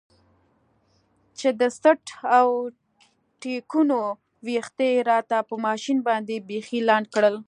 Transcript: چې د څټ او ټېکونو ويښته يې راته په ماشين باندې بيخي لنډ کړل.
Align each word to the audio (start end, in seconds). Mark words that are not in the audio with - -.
چې 1.37 1.47
د 1.59 1.61
څټ 1.81 2.03
او 2.37 2.47
ټېکونو 3.41 3.99
ويښته 4.45 4.85
يې 4.93 4.99
راته 5.11 5.37
په 5.49 5.55
ماشين 5.65 5.97
باندې 6.07 6.45
بيخي 6.49 6.79
لنډ 6.89 7.05
کړل. 7.15 7.35